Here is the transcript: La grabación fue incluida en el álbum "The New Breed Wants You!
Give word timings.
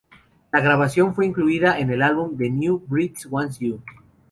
La 0.51 0.61
grabación 0.61 1.13
fue 1.13 1.27
incluida 1.27 1.77
en 1.77 1.91
el 1.91 2.01
álbum 2.01 2.35
"The 2.35 2.49
New 2.49 2.79
Breed 2.87 3.13
Wants 3.29 3.59
You! 3.59 3.83